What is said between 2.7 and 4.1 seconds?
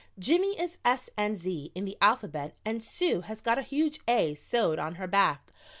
Sue has got a huge